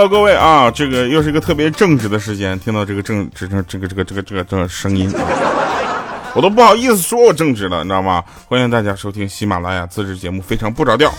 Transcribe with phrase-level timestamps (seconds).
[0.00, 5.18] Hello，各位啊，这个又是一个特别正直的时间，听到这个正直这这个这个这个这个这个声音啊，
[6.36, 8.22] 我都不好意思说我正直了，你知道吗？
[8.46, 11.10] 欢迎大家收听喜马拉雅自制节目《非常不着调》。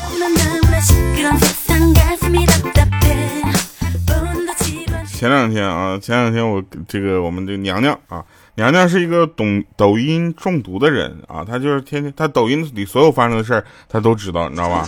[5.14, 8.24] 前两天啊，前两天我这个我们这娘娘啊，
[8.55, 14.88] 娘娘是一个懂抖音中毒的人啊，她就是天天她抖音里所有发生的事儿她都知道，你知道吧？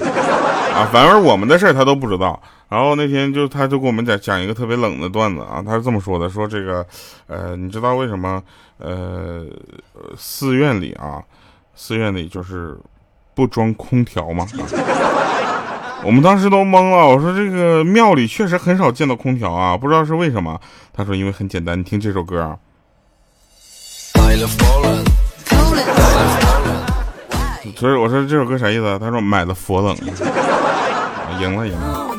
[0.73, 2.42] 啊，反而我们的事儿她都不知道。
[2.71, 6.85] 然后那天就他就给我们讲讲一个特别冷的段子啊，他是这么说的，说这个
[7.27, 8.41] 呃，你知道为什么
[8.77, 9.45] 呃
[10.17, 11.21] 寺院里啊，
[11.75, 12.77] 寺院里就是
[13.35, 14.47] 不装空调吗？
[16.05, 20.58] 我们当时都懵了，我说这个庙里确实很少见到空调啊，不知道是为什么。
[20.94, 22.58] 他说因为很简单，你听这首歌啊。
[27.75, 28.97] 所以我说这首歌啥意思？
[28.97, 29.94] 他说买了佛冷，
[31.41, 32.11] 赢了赢了。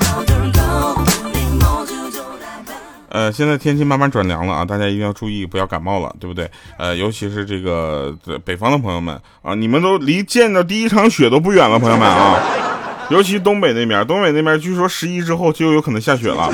[3.13, 6.51] 呃，现在天气慢慢转凉了啊，大家一定要注意，不要感冒了，对不对？
[6.79, 12.41] 呃，尤其是这个北方的朋友们啊，你们都离见到第一场雪都不远了，朋友们啊。
[13.11, 16.51] 尤其东北那边，东北那边据说十一之后就有可能下雪了。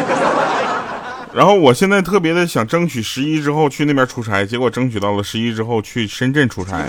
[1.32, 6.84] 然后我现在特别的想争取十一之后去那边出差，结果争取到了十一之后去深圳出差。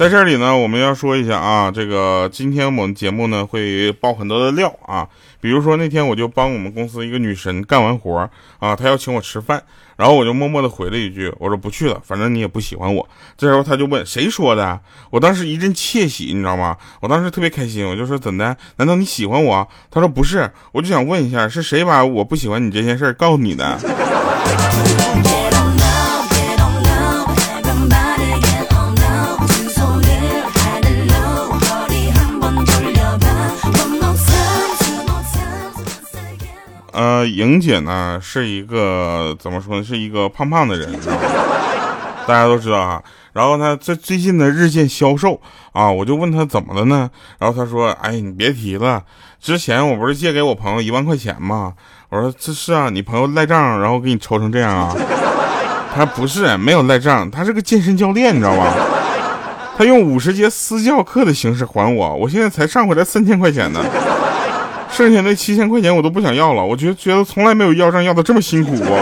[0.00, 5.06] 在这里呢，我们要说一下啊，这个今天我们节目呢会爆很多的料啊，
[5.42, 8.26] 比如说那天我就帮我们公司一个女神干完活
[8.60, 9.62] 啊，她要请我吃饭，
[9.98, 13.06] 然后我就默默的回了一句，我说不去了，反正你也不喜欢我。
[13.36, 16.74] 这时候她就问谁说的，我当时一阵窃喜，你知道吗？
[17.02, 18.56] 我当时特别开心，我就说怎的？
[18.76, 19.68] 难道你喜欢我？
[19.90, 23.78] 她说不是，我就想问一下，是谁把我不喜欢你这件事告诉你的？
[37.00, 40.86] 呃，莹姐呢是一个怎么说呢，是一个胖胖的人，
[42.28, 43.02] 大家都知道啊。
[43.32, 45.40] 然后呢，最最近呢日渐消瘦
[45.72, 47.08] 啊，我就问他怎么了呢？
[47.38, 49.02] 然后他说：“哎，你别提了，
[49.40, 51.72] 之前我不是借给我朋友一万块钱吗？”
[52.10, 54.94] 我说：“这是啊，你朋友赖账，然后给你抽成这样啊？”
[55.96, 58.74] 他不是，没有赖账，他是个健身教练，你知道吧？
[59.78, 63.82] 他用五十节私教课的形式还我，我现在才上回来三千块钱呢。
[65.00, 69.00] 剩下那七千块钱我都不想要了，我觉觉得从来没有要账要的这么辛苦啊！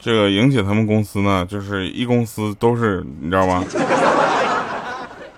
[0.00, 3.64] 这个莹姐他们公司呢，就是一公司都是你知道吗？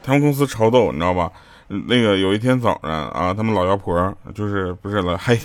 [0.02, 1.30] 他们公司超逗，你知道吧？
[1.68, 5.38] 那个有一天早上啊，他们老妖婆就是不是了， 嘿，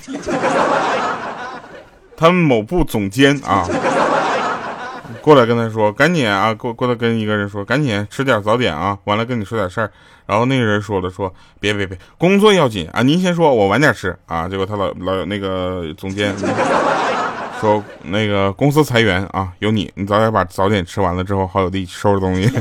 [2.16, 3.66] 他们某部总监啊，
[5.22, 9.92] 过来跟他说，赶紧啊，过过来跟一个人说，赶紧吃点早点啊，完了跟你说点事儿。
[10.26, 14.46] 然后那个人说了，说别别别，工作要紧啊，您先说，我晚点吃啊。
[14.50, 16.36] 结果他老老那个总监
[17.62, 22.52] 说，那个公司裁员啊，有你，你早点把早点吃完了之后，好有力收拾东西。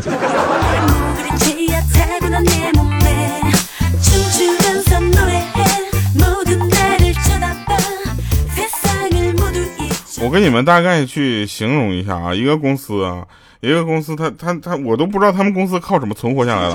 [10.26, 13.24] 我跟你们大概去形容一下啊，一个公司啊，
[13.60, 16.74] 一个公司，他他他，我都不知道他们公司靠什么存活下来的。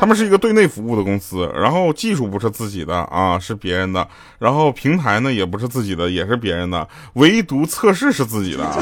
[0.00, 4.08] 他们是一个对内服务的公司，然后技术不是自己的啊，是别人的，
[4.38, 8.72] 然后平台呢也不是自己的，也是别人的，唯独测试是自己的。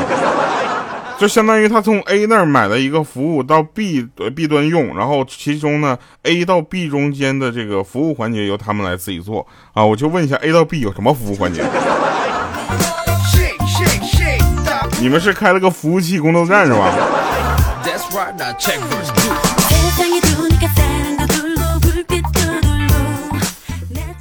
[1.19, 9.85] 就相当于他从 A 那儿买了一个服务到 B B 端用，然后其中呢 A 到 B 中间的这个服务环节由他们来自己做啊。
[9.85, 11.65] 我就问一下 A 到 B 有什么服务环节？
[15.03, 16.95] 你们是开了个服务器工作站是吧？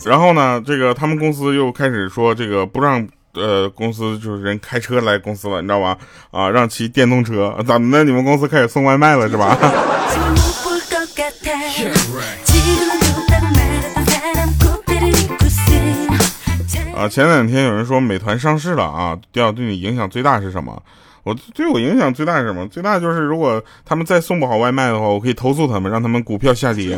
[0.03, 3.07] 然后呢，这个他们公司又开始说这个不让。
[3.33, 5.97] 呃，公司就是人开车来公司了，你知道吧？
[6.31, 8.03] 啊，让骑电动车，怎么的？
[8.03, 9.57] 你们公司开始送外卖了是吧？
[17.01, 20.79] 啊，前两天有人说美团上市了啊，要对你影响最大是什么？
[21.23, 22.67] 我对我影响最大是什么？
[22.67, 26.95] 最大就是如果他们再送不好外卖的话，我可以投诉他们，让他们股票下跌。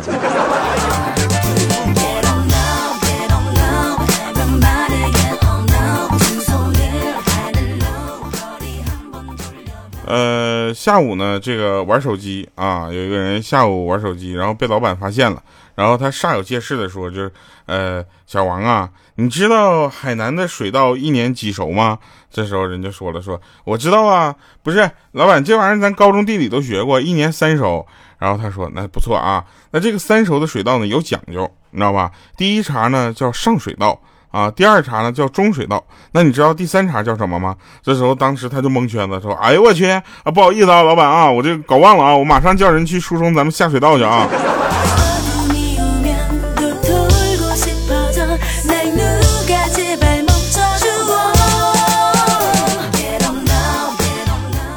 [10.06, 15.42] 呃，下午呢，这个玩手机啊，有一个人下午玩手机，然后被老板发现了，
[15.76, 17.32] 然后他煞有介事的说，就是
[17.66, 21.98] 呃，小王啊，你知道海南的水稻一年几熟吗？
[22.30, 27.86] 这时候人家说了，说我知道啊，不是老板，这玩意儿咱高中地理都学过，一年三熟。
[28.20, 32.10] 然后他说，那不错啊，那这个三熟的水稻呢有讲究，你知道吧？
[32.38, 34.00] 第一茬呢叫上水稻。
[34.34, 35.82] 啊，第二茬呢叫中水稻，
[36.12, 37.56] 那你知道第三茬叫什么吗？
[37.84, 40.02] 这时候当时他就蒙圈子，说：“哎呦我去啊，
[40.34, 44.28] 不好意思啊，老板啊，我这搞忘了啊，我马上叫人去疏通咱们下水道去啊。”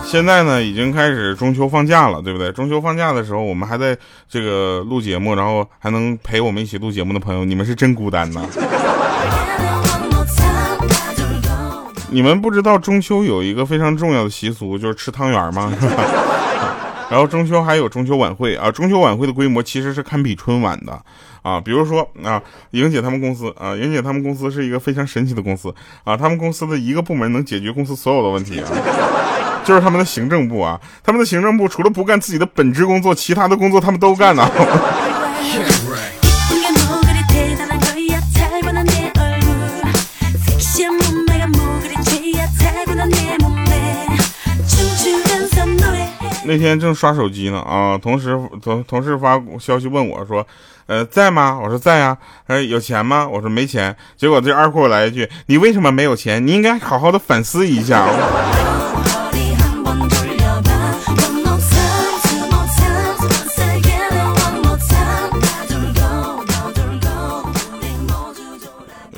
[0.04, 2.52] 现在呢，已经开始中秋放假了，对不对？
[2.52, 3.96] 中秋放假的时候，我们还在
[4.28, 8.42] 这个录节目，然后还能陪我们一起录节目的朋友，你们是真孤单呐。
[12.08, 15.72] 你们不知道中秋有一个非常重要的习俗，就是吃汤圆吗？
[17.10, 21.00] 然后中秋还有中秋晚会啊，中秋晚会的规模其实是堪比春晚的
[21.42, 21.60] 啊。
[21.60, 25.72] 比如说啊，莹姐他们公司啊，莹姐他们公司是一个非常神奇的公司
[26.04, 28.66] 啊，他们公司的一个部门能解决公司所有的问题啊，
[29.64, 34.48] 就是他们的行政部啊，他们的行政部除了不干自己的本职工作，其他的工作他们都干呢。
[46.46, 50.46] 那天正刷手机呢啊，同时同同事发消息问我说，
[50.86, 51.58] 呃，在吗？
[51.62, 52.16] 我说在呀。
[52.46, 53.28] 呃，有钱吗？
[53.28, 53.94] 我说没钱。
[54.16, 56.46] 结果这二货来一句，你为什么没有钱？
[56.46, 58.06] 你应该好好的反思一下。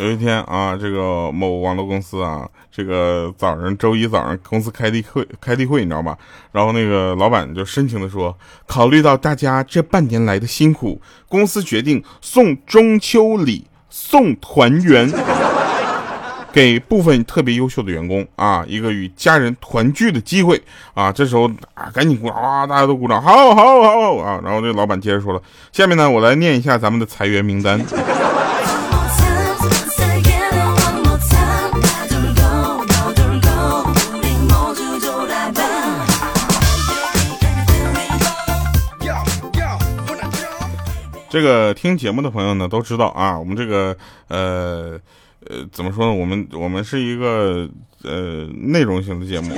[0.09, 6.17] 有一天啊，这个某网络公司啊，这个早上周一早上公司开例会，开例会你知道吧？
[6.51, 8.35] 然后那个老板就深情的说，
[8.67, 15.13] 考虑到大家这半年来的辛苦，公司决定送中秋礼，送团圆，
[16.55, 20.59] 给部分特别优秀的员工啊，一个与家人团聚的机会
[20.95, 21.13] 啊。
[21.13, 24.41] 这时候啊，赶紧鼓掌啊，大家都鼓掌，好好好啊。
[24.43, 27.79] 然后这老板接着说了，下面呢，我来念一下咱们的裁员名单。
[41.31, 43.97] 这个听节目的朋友呢都知道啊，我们这个
[44.29, 44.99] 呃
[45.47, 46.13] 呃怎么说呢？
[46.13, 47.69] 我们我们是一个
[48.03, 49.55] 呃内容型的节目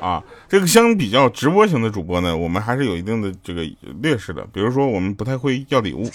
[0.00, 0.22] 啊。
[0.48, 3.62] 这个相比较直播型的主播呢，我们还是有一定的这个
[4.00, 4.46] 劣势的。
[4.52, 6.08] 比如说，我们不太会要礼物，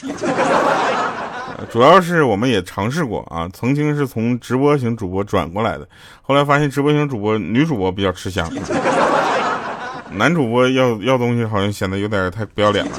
[1.69, 5.85] 主要是我们也尝试过啊，曾经是从直播型主播转过来的，
[6.21, 8.49] 后来发现直播型主播女主播比较吃香，
[10.13, 12.91] 男主播要要东西好像显得有点太不要脸了。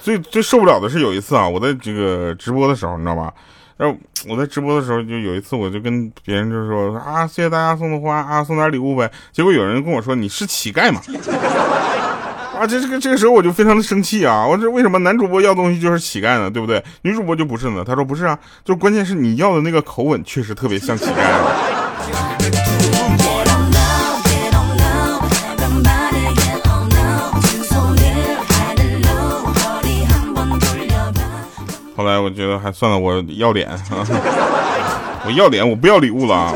[0.00, 3.32] 最最受不了的是有一次啊，我在这个直播的时候，你知道吧？
[3.76, 3.96] 然后
[4.28, 9.10] 我在直播的时候，就有一次，我就跟别人就说啊，谢谢大家送的花啊，送点礼物呗。
[9.32, 11.00] 结果有人跟我说你是乞丐吗？
[12.56, 14.46] 啊，这这个这个时候我就非常的生气啊！
[14.46, 16.48] 我这为什么男主播要东西就是乞丐呢？
[16.48, 16.80] 对不对？
[17.02, 17.82] 女主播就不是呢？
[17.84, 22.73] 他说不是啊，就关键是你要的那个口吻确实特别像乞丐啊。
[32.04, 33.66] 后来我觉得还算了，我要脸，
[35.24, 36.52] 我要脸，我不要礼物了啊。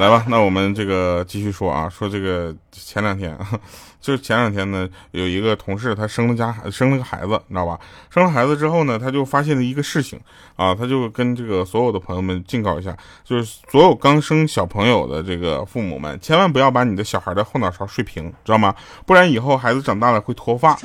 [0.00, 3.38] 来吧，那我们这个继续说啊，说这个前两天，
[4.02, 7.78] 就是前两天呢，有一个同事他生了家生了个孩子，你知道吧？
[8.10, 10.18] 生了孩子之后呢，他就发现了一个事情
[10.56, 18.74] 啊，他就跟这个所有的朋友们警告一下，就是所有刚生小朋友的这个父母们，千万不要把你的小孩的后脑勺睡平，知道吗？
[19.06, 20.76] 不然以后孩子长大了会脱发。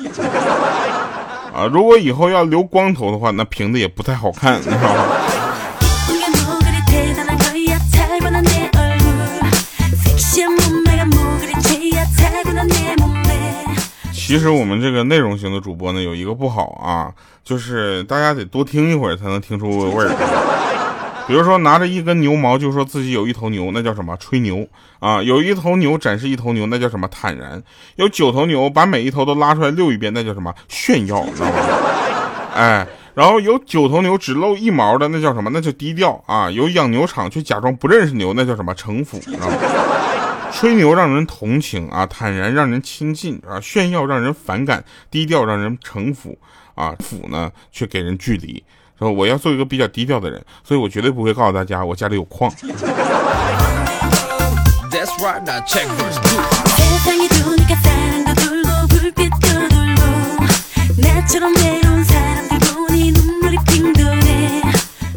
[1.54, 5.04] 啊，如果以后要留光头的话，那瓶子也不太好看，你知道吗？
[14.12, 17.10] 其实我们这个内容型的主播呢，有一个不好啊，
[17.42, 20.57] 就是大家得多听一会儿才能听出味儿。
[21.28, 24.66] 比如说拿着一根牛毛就说自己有一头牛，那叫什么吹牛
[24.98, 25.22] 啊？
[25.22, 27.62] 有一头牛展示一头牛，那叫什么坦然？
[27.96, 31.22] 有九头牛把每一头都拉出来遛一遍，那叫什么炫耀？
[31.34, 31.52] 知道吗？
[32.54, 35.50] 哎，然后有九头牛只露一毛的，那叫什么？
[35.52, 36.50] 那叫低调啊！
[36.50, 39.18] 有养牛场却假装不认识牛，那叫什么城府？
[39.20, 39.56] 知道吗？
[40.50, 46.38] 吹牛让人同情啊，坦然让人亲近啊，炫耀让人反感，低调让人城府
[46.74, 48.64] 啊，府呢却给人距离。
[48.98, 52.52] 说我要做一个比较低调的人，所以我绝对不会告诉大家我家里有矿。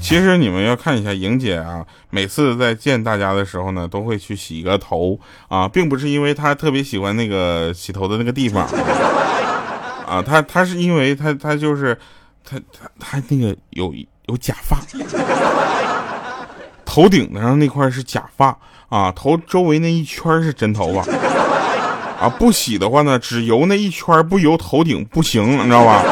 [0.01, 8.67] 其实你们要看一下莹姐啊，每次在见大家的时候呢，都会去洗一个头啊，并不是因为她特别喜欢那个洗头的那个地方。
[10.05, 11.97] 啊，她她是因为她她就是
[12.43, 13.93] 他他他那个有
[14.27, 14.77] 有假发，
[16.85, 18.57] 头顶上那块是假发
[18.89, 21.01] 啊，头周围那一圈是真头发
[22.19, 26.03] 啊，不洗的话呢，只油那一圈不油头顶不行，你知道吧？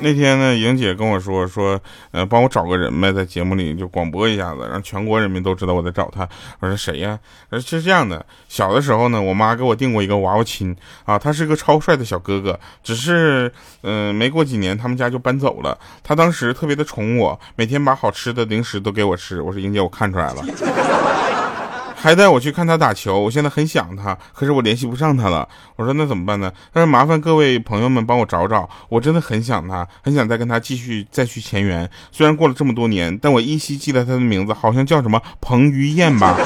[0.00, 1.80] 那天呢，莹姐跟我说说，
[2.12, 6.28] 呃，帮我找个人呗，在节目里就广播一下子，让全国人民都知道我在找他。
[6.60, 7.18] 我说谁呀？
[7.50, 10.74] 呃，是这样的，小的时候呢，我妈给我订过一个娃娃亲
[11.04, 13.52] 啊，他是个超帅的小哥哥，只是，
[13.82, 15.76] 嗯，没过几年他们家就搬走了。
[16.04, 19.42] 他当时特别的宠我，每天把好吃的零食都给我吃。
[19.42, 21.27] 我说莹姐，我看出来了。
[22.00, 25.48] 还带我去看他打球，我现在很想他，可是我联系不上他了。
[25.74, 26.50] 我说那怎么办呢？
[26.72, 31.90] 他说麻烦各位朋友们帮我找找，我真的很想他，很想再跟他继续再续前缘。
[32.12, 36.36] 虽然过了这么多年，但我依稀记得他的名字，好像叫什么彭于晏吧。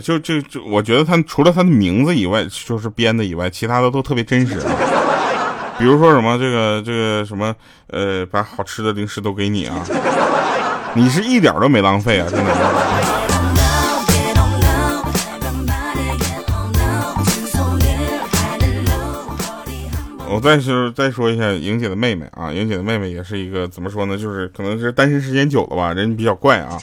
[0.00, 4.60] 就就就，我觉得他除了他的名字以外，就是编的以外，其他的都特别真实。
[5.78, 7.54] 比如说什么这个这个什么，
[7.86, 9.84] 呃，把好吃的零食都给你啊，
[10.94, 12.50] 你是一点都没浪费啊，真的。
[20.32, 26.78] 我再说再说一下莹姐的妹妹啊，莹姐的妹妹也是一个怎么说呢，就是可能是单身时间久了吧，人比较怪啊。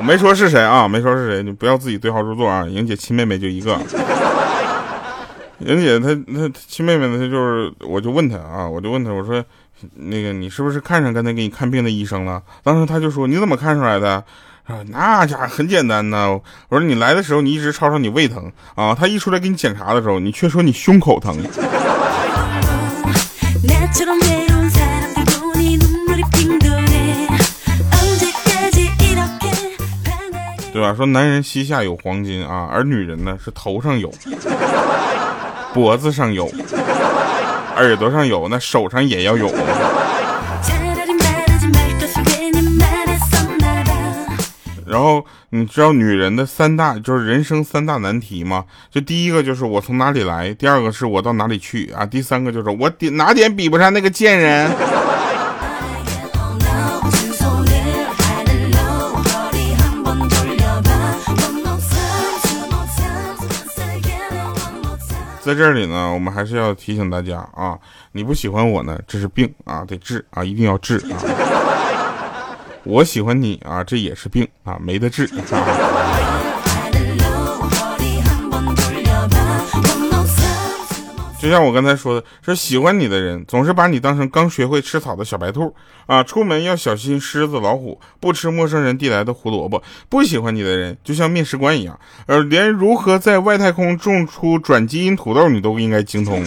[0.00, 2.64] 我没说是谁啊，没说是谁，你不要自己对号入座啊。
[2.64, 3.78] 莹姐亲妹妹就一个，
[5.58, 9.44] 莹姐她她亲妹妹呢，她就是我就问她啊，我就问她，我说
[9.96, 12.42] 那个你是不是看上刚才给你看病的医生了？
[12.62, 14.24] 当时她就说你怎么看出来的？
[14.64, 16.30] 啊，那家伙很简单呐。
[16.70, 21.36] 我说你来的时候你一直吵吵你胃疼啊，他一出来给你检查的时候，你却说你胸口疼。
[30.80, 30.94] 对吧？
[30.96, 34.10] 说男人膝下有黄金啊，而女人呢是头上有，
[35.74, 36.50] 脖子上有，
[37.76, 39.52] 耳朵上有，那手上也要有。
[44.86, 48.64] 然后你知道女人的三大就是人生三大难题吗？
[48.90, 54.70] 就第一个就是我从哪里来，第二个是我到哪里去啊，第三个就是我点哪点比不上那个贱人。
[65.42, 67.78] 在这里呢，我们还是要提醒大家啊，
[68.12, 71.16] 你不喜欢我呢，这是病啊，得治啊，一定要治啊。
[72.84, 75.26] 我喜欢你啊，这也是病啊，没得治。
[81.40, 89.82] 就像我刚才说的，说喜欢你的人总是把你当成刚学会吃草的小白兔啊，出门要小心狮子老虎，不吃陌生人递来的胡萝卜。
[90.10, 96.44] 不喜欢你的人就像面试官一样，呃，连如何在外太空种出转基因土豆你都应该精通。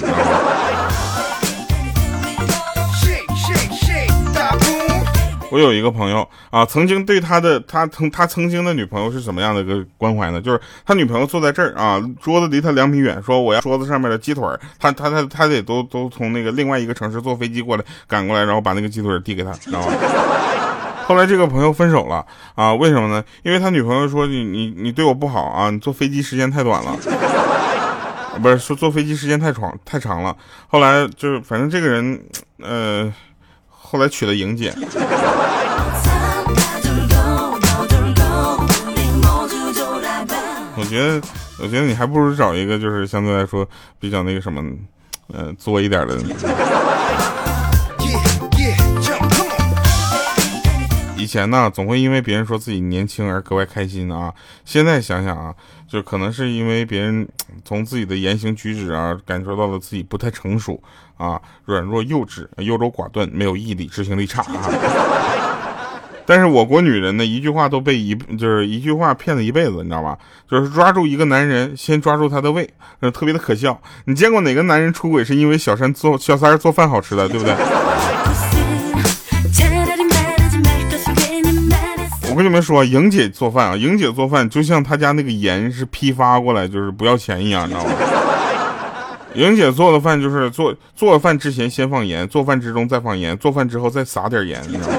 [5.54, 10.42] 我有一个朋友啊，曾经对他的他曾他曾经的女朋友是什么样的一个关怀呢？
[10.42, 14.44] 就是他女朋友坐在这儿啊，桌子离他两米远，说我要桌子上面的鸡腿
[14.80, 19.94] 他他他他得都都从那个另外一个城市坐飞机过来赶过来，然后把那个鸡腿递给他，知道吧？
[21.06, 22.74] 后来这个朋友分手了啊？
[22.74, 23.24] 为什么呢？
[23.44, 26.98] 因为他女朋友说你你你对我不好啊，你坐飞机时间太短了，
[28.42, 30.36] 不是说坐飞机时间太长太长了。
[30.68, 32.20] 后来就是反正这个人，
[32.60, 33.14] 呃。
[33.94, 34.74] 后来娶了莹姐。
[40.76, 41.22] 我觉得，
[41.60, 43.70] 我觉得你还不如找一个就是相对来说
[44.00, 44.64] 比较那个什么，
[45.32, 46.18] 呃，作一点的。
[51.24, 54.34] 以前呢，总会因为别人说自己年轻而格外开心啊。
[54.66, 55.56] 现在想想啊，
[55.88, 57.26] 就可能是因为别人
[57.64, 60.84] 从自己的言行举止啊，感受到了自己不太成熟
[61.16, 64.70] 啊，软弱幼稚、优柔寡断、没有毅力、执行力差啊。
[66.28, 70.18] 但是我国女人呢，一句话都被一就是一句话骗了一辈子，你知道吧？
[70.52, 72.70] 就是抓住一个男人，先抓住他的胃，
[73.14, 73.82] 特别的可笑。
[74.06, 77.54] 你见过哪个男人出轨是因为小三做小三做饭好吃的，对不对？
[82.44, 87.92] 我跟你们说，莹姐做饭啊，莹姐做饭就像她家那个盐是批发过来，就是不要钱一样，你知道吗？
[89.34, 94.96] 莹姐做的饭就是做做饭之前先放盐，做饭之中再放盐，做饭之后再撒点盐，你知道吗？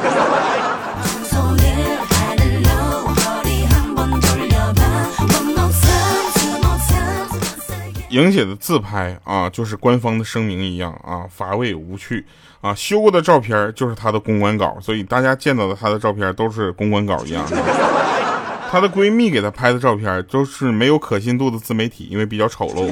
[8.14, 12.24] 莹姐的自拍啊，就是官方的声明一样啊，乏味无趣
[12.60, 12.72] 啊。
[12.72, 17.44] 修过的照片就是她的公关稿，所以大家见到的她的照片都是公关稿一样。
[18.70, 22.88] 她的闺蜜给她拍的照片都是没有可信度的自媒体，因为比较丑陋。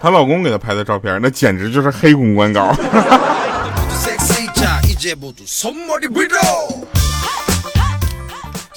[0.00, 2.74] 她老公给她拍的照片，那简直就是黑公关稿。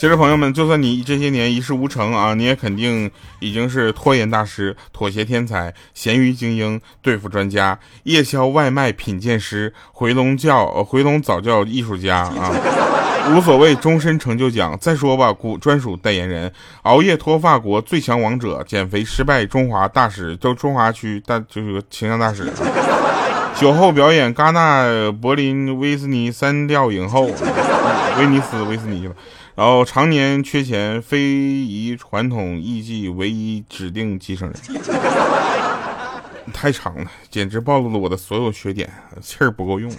[0.01, 12.51] 其实朋友们，就算你这些年一事无成啊，你也肯定已经是拖延大师、妥协天才、咸鱼精英、对付专家、夜宵外卖品鉴师、回笼觉回笼早教艺术家啊，
[13.29, 14.75] 无所谓终身成就奖。
[14.81, 22.51] 再说吧，古专属代言人，熬夜脱发国最强王者，减肥失败中华大使，都中华区大就是个形象大使。
[23.55, 27.29] 酒后表演，戛纳、柏林、威斯尼三调影后，
[28.17, 29.13] 威尼斯、威斯尼了。
[29.55, 34.81] 然后常年缺钱，非遗传统艺伎唯一指定继承人，
[36.53, 38.89] 太长了，简直暴露了我的所有缺点，
[39.21, 39.91] 气儿不够用。
[39.91, 39.97] 夜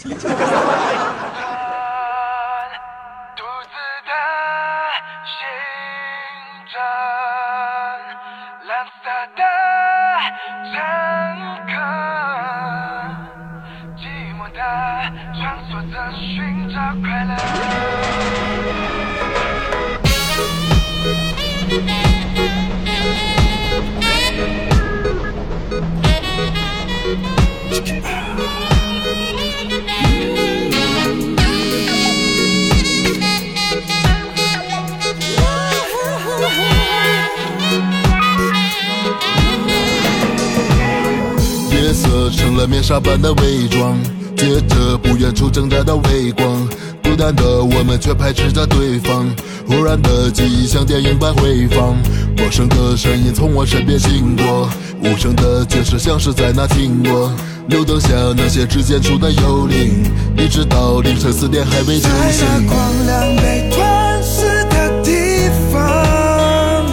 [42.31, 43.99] 成了面纱般的伪装，
[44.37, 46.69] 接着不远处挣扎的微光，
[47.03, 49.29] 孤单的我们却排斥着对方。
[49.67, 51.97] 忽然的记忆像电影般回放，
[52.37, 54.69] 陌生的声音从我身边经过，
[55.03, 57.33] 无声的却是像是在那听过。
[57.71, 60.03] 路灯下那些指尖处的幽灵，
[60.37, 62.11] 一直到凌晨四点还未惊醒。
[62.11, 63.81] 在那光亮被吞
[64.21, 66.85] 噬的地方，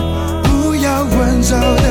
[0.44, 1.89] 不要温柔的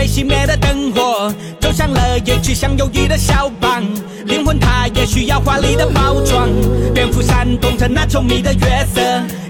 [0.00, 3.84] 被熄灭的灯火，走向了也去像忧郁的小邦，
[4.24, 6.48] 灵魂它也需要华丽的包装。
[6.94, 9.02] 蝙蝠扇动着那稠密的月色，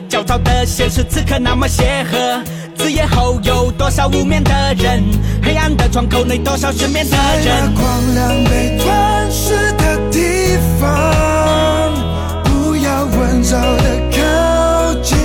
[0.08, 2.42] 焦躁的现实此刻那么协和。
[2.76, 5.04] 子夜后有多少无眠的人？
[5.40, 7.44] 黑暗的窗口内多少失眠的人？
[7.44, 11.94] 在那光亮被吞噬的地方，
[12.42, 14.00] 不要温柔的。
[14.10, 15.16] 靠近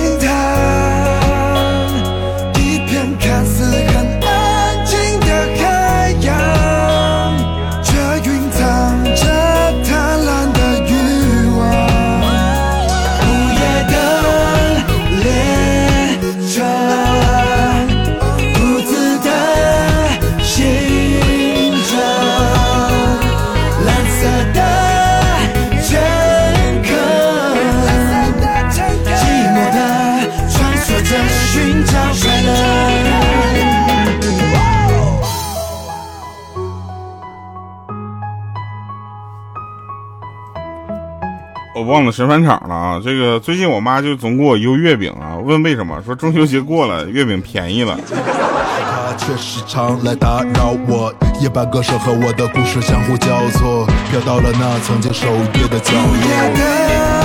[41.86, 43.00] 忘了神返场了啊！
[43.02, 46.02] 这个最近我妈就总给我邮月饼啊，问为什么？
[46.04, 47.96] 说中秋节过了，月饼便宜了。
[48.08, 57.15] 他却时常来打扰我，夜半歌声和我的故事相互交错，飘到了那曾经守夜的角落。